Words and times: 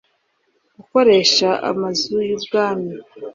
gukoresha 0.77 1.49
Amazu 1.71 2.15
y 2.27 2.31
Ubwami 2.37 2.93